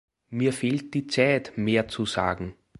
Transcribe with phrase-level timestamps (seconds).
[0.31, 2.55] Mir fehlt die Zeit, mehr zu sagen.